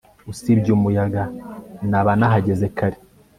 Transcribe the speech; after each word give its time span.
usibye 0.31 0.69
umuyaga, 0.77 1.23
naba 1.89 2.11
nahageze 2.19 2.65
kare 2.77 2.97